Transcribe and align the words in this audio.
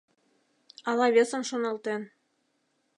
Ала 0.89 1.07
весым 1.15 1.41
шоналтен 1.49 2.01